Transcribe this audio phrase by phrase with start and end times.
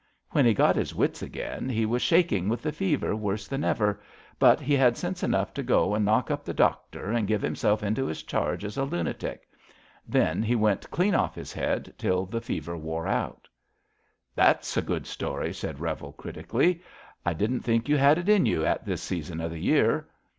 [0.31, 4.01] When» he got his wits again, he was shaking with the fever worse than ever,
[4.39, 7.83] but he had sense enough to go and Iqiock up the doctor and give himself
[7.83, 9.47] into his charge as a lunatic.
[10.07, 13.47] Then he went clean off his head till the fever wore out."
[14.33, 16.81] 116 ABAFT THE FUNNEL *' That^s a good story/ * said Bevel critically.
[17.23, 20.07] I didn't think you had it in you at this season of the year.''